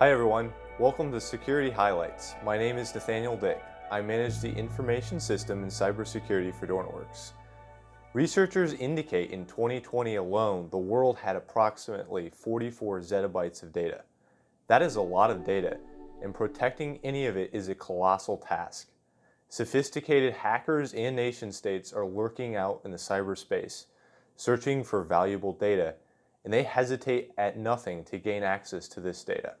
Hi 0.00 0.10
everyone, 0.10 0.50
welcome 0.78 1.12
to 1.12 1.20
Security 1.20 1.68
Highlights. 1.68 2.34
My 2.42 2.56
name 2.56 2.78
is 2.78 2.94
Nathaniel 2.94 3.36
Dick. 3.36 3.62
I 3.90 4.00
manage 4.00 4.40
the 4.40 4.50
information 4.50 5.20
system 5.20 5.62
and 5.62 5.70
cybersecurity 5.70 6.54
for 6.54 6.66
DornerWorks. 6.66 7.32
Researchers 8.14 8.72
indicate 8.72 9.30
in 9.30 9.44
2020 9.44 10.14
alone, 10.14 10.68
the 10.70 10.78
world 10.78 11.18
had 11.18 11.36
approximately 11.36 12.30
44 12.30 13.00
zettabytes 13.00 13.62
of 13.62 13.74
data. 13.74 14.00
That 14.68 14.80
is 14.80 14.96
a 14.96 15.02
lot 15.02 15.30
of 15.30 15.44
data, 15.44 15.76
and 16.22 16.34
protecting 16.34 16.98
any 17.04 17.26
of 17.26 17.36
it 17.36 17.50
is 17.52 17.68
a 17.68 17.74
colossal 17.74 18.38
task. 18.38 18.88
Sophisticated 19.50 20.32
hackers 20.32 20.94
and 20.94 21.14
nation 21.14 21.52
states 21.52 21.92
are 21.92 22.06
lurking 22.06 22.56
out 22.56 22.80
in 22.86 22.90
the 22.90 22.96
cyberspace, 22.96 23.84
searching 24.36 24.82
for 24.82 25.04
valuable 25.04 25.52
data, 25.52 25.96
and 26.46 26.54
they 26.54 26.62
hesitate 26.62 27.32
at 27.36 27.58
nothing 27.58 28.02
to 28.04 28.16
gain 28.16 28.42
access 28.42 28.88
to 28.88 29.00
this 29.00 29.22
data. 29.22 29.56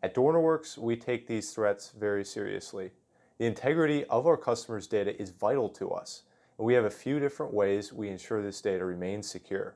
At 0.00 0.14
DornerWorks, 0.14 0.78
we 0.78 0.94
take 0.94 1.26
these 1.26 1.52
threats 1.52 1.90
very 1.98 2.24
seriously. 2.24 2.92
The 3.38 3.46
integrity 3.46 4.04
of 4.04 4.28
our 4.28 4.36
customers' 4.36 4.86
data 4.86 5.20
is 5.20 5.30
vital 5.30 5.68
to 5.70 5.90
us, 5.90 6.22
and 6.56 6.64
we 6.64 6.74
have 6.74 6.84
a 6.84 6.90
few 6.90 7.18
different 7.18 7.52
ways 7.52 7.92
we 7.92 8.08
ensure 8.08 8.40
this 8.40 8.60
data 8.60 8.84
remains 8.84 9.28
secure. 9.28 9.74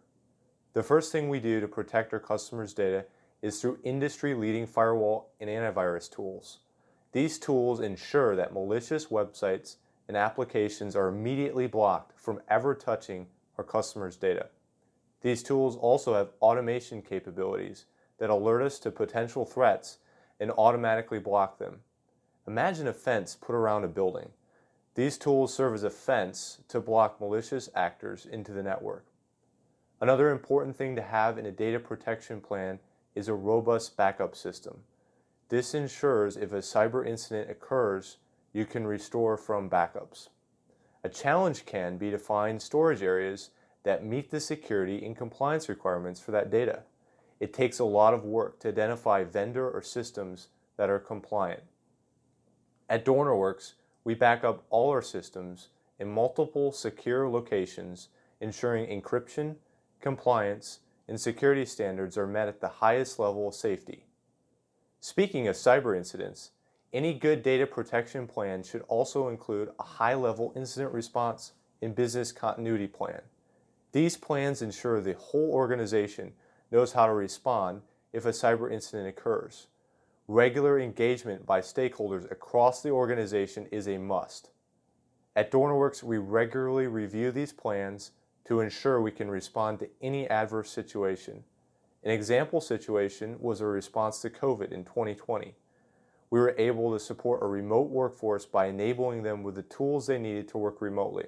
The 0.74 0.82
first 0.84 1.10
thing 1.10 1.28
we 1.28 1.40
do 1.40 1.60
to 1.60 1.66
protect 1.66 2.12
our 2.12 2.20
customers' 2.20 2.72
data 2.72 3.04
is 3.42 3.60
through 3.60 3.80
industry-leading 3.82 4.68
firewall 4.68 5.32
and 5.40 5.50
antivirus 5.50 6.08
tools. 6.08 6.60
These 7.10 7.40
tools 7.40 7.80
ensure 7.80 8.36
that 8.36 8.54
malicious 8.54 9.06
websites 9.06 9.76
and 10.06 10.16
applications 10.16 10.94
are 10.94 11.08
immediately 11.08 11.66
blocked 11.66 12.18
from 12.18 12.40
ever 12.48 12.76
touching 12.76 13.26
our 13.58 13.64
customers' 13.64 14.16
data. 14.16 14.46
These 15.20 15.42
tools 15.42 15.76
also 15.76 16.14
have 16.14 16.30
automation 16.40 17.02
capabilities 17.02 17.86
that 18.18 18.30
alert 18.30 18.62
us 18.62 18.78
to 18.80 18.92
potential 18.92 19.44
threats 19.44 19.98
and 20.42 20.50
automatically 20.58 21.20
block 21.20 21.58
them. 21.58 21.78
Imagine 22.48 22.88
a 22.88 22.92
fence 22.92 23.38
put 23.40 23.54
around 23.54 23.84
a 23.84 23.88
building. 23.88 24.30
These 24.96 25.16
tools 25.16 25.54
serve 25.54 25.72
as 25.72 25.84
a 25.84 25.90
fence 25.90 26.58
to 26.68 26.80
block 26.80 27.20
malicious 27.20 27.70
actors 27.76 28.26
into 28.26 28.52
the 28.52 28.62
network. 28.62 29.06
Another 30.00 30.30
important 30.30 30.76
thing 30.76 30.96
to 30.96 31.02
have 31.02 31.38
in 31.38 31.46
a 31.46 31.52
data 31.52 31.78
protection 31.78 32.40
plan 32.40 32.80
is 33.14 33.28
a 33.28 33.34
robust 33.34 33.96
backup 33.96 34.34
system. 34.34 34.78
This 35.48 35.74
ensures 35.74 36.36
if 36.36 36.52
a 36.52 36.56
cyber 36.56 37.06
incident 37.06 37.48
occurs, 37.48 38.16
you 38.52 38.66
can 38.66 38.84
restore 38.84 39.36
from 39.36 39.70
backups. 39.70 40.28
A 41.04 41.08
challenge 41.08 41.66
can 41.66 41.98
be 41.98 42.10
to 42.10 42.18
find 42.18 42.60
storage 42.60 43.02
areas 43.02 43.50
that 43.84 44.04
meet 44.04 44.30
the 44.30 44.40
security 44.40 45.04
and 45.04 45.16
compliance 45.16 45.68
requirements 45.68 46.20
for 46.20 46.32
that 46.32 46.50
data. 46.50 46.82
It 47.42 47.52
takes 47.52 47.80
a 47.80 47.84
lot 47.84 48.14
of 48.14 48.24
work 48.24 48.60
to 48.60 48.68
identify 48.68 49.24
vendor 49.24 49.68
or 49.68 49.82
systems 49.82 50.46
that 50.76 50.88
are 50.88 51.00
compliant. 51.00 51.64
At 52.88 53.04
DornerWorks, 53.04 53.72
we 54.04 54.14
back 54.14 54.44
up 54.44 54.62
all 54.70 54.90
our 54.90 55.02
systems 55.02 55.66
in 55.98 56.06
multiple 56.06 56.70
secure 56.70 57.28
locations, 57.28 58.10
ensuring 58.40 58.86
encryption, 58.86 59.56
compliance, 60.00 60.78
and 61.08 61.20
security 61.20 61.64
standards 61.64 62.16
are 62.16 62.28
met 62.28 62.46
at 62.46 62.60
the 62.60 62.68
highest 62.68 63.18
level 63.18 63.48
of 63.48 63.56
safety. 63.56 64.06
Speaking 65.00 65.48
of 65.48 65.56
cyber 65.56 65.96
incidents, 65.96 66.52
any 66.92 67.12
good 67.12 67.42
data 67.42 67.66
protection 67.66 68.28
plan 68.28 68.62
should 68.62 68.82
also 68.82 69.26
include 69.26 69.70
a 69.80 69.82
high-level 69.82 70.52
incident 70.54 70.92
response 70.92 71.54
and 71.82 71.92
business 71.92 72.30
continuity 72.30 72.86
plan. 72.86 73.22
These 73.90 74.16
plans 74.16 74.62
ensure 74.62 75.00
the 75.00 75.14
whole 75.14 75.50
organization 75.50 76.34
knows 76.72 76.94
how 76.94 77.06
to 77.06 77.12
respond 77.12 77.82
if 78.12 78.24
a 78.24 78.30
cyber 78.30 78.72
incident 78.72 79.06
occurs. 79.06 79.68
Regular 80.26 80.80
engagement 80.80 81.44
by 81.44 81.60
stakeholders 81.60 82.30
across 82.32 82.82
the 82.82 82.90
organization 82.90 83.66
is 83.70 83.86
a 83.86 83.98
must. 83.98 84.50
At 85.36 85.50
DornerWorks, 85.50 86.02
we 86.02 86.18
regularly 86.18 86.86
review 86.86 87.30
these 87.30 87.52
plans 87.52 88.12
to 88.46 88.60
ensure 88.60 89.00
we 89.00 89.10
can 89.10 89.30
respond 89.30 89.78
to 89.78 89.88
any 90.00 90.28
adverse 90.28 90.70
situation. 90.70 91.44
An 92.02 92.10
example 92.10 92.60
situation 92.60 93.36
was 93.38 93.60
a 93.60 93.66
response 93.66 94.20
to 94.22 94.30
COVID 94.30 94.72
in 94.72 94.84
2020. 94.84 95.54
We 96.30 96.40
were 96.40 96.54
able 96.58 96.92
to 96.92 96.98
support 96.98 97.42
a 97.42 97.46
remote 97.46 97.90
workforce 97.90 98.46
by 98.46 98.66
enabling 98.66 99.22
them 99.22 99.42
with 99.42 99.54
the 99.54 99.62
tools 99.62 100.06
they 100.06 100.18
needed 100.18 100.48
to 100.48 100.58
work 100.58 100.80
remotely. 100.80 101.26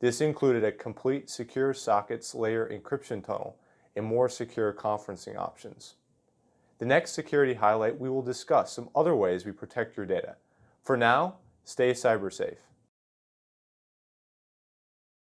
This 0.00 0.20
included 0.20 0.64
a 0.64 0.72
complete 0.72 1.28
secure 1.28 1.74
sockets 1.74 2.34
layer 2.34 2.66
encryption 2.66 3.24
tunnel 3.24 3.58
and 4.00 4.08
more 4.08 4.30
secure 4.30 4.72
conferencing 4.72 5.36
options. 5.36 5.96
The 6.78 6.86
next 6.86 7.12
security 7.12 7.52
highlight, 7.52 8.00
we 8.00 8.08
will 8.08 8.22
discuss 8.22 8.72
some 8.72 8.88
other 8.96 9.14
ways 9.14 9.44
we 9.44 9.52
protect 9.52 9.94
your 9.94 10.06
data. 10.06 10.36
For 10.82 10.96
now, 10.96 11.36
stay 11.64 11.92
cyber 11.92 12.32
safe. 12.32 12.69